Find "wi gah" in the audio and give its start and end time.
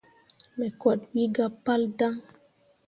1.13-1.51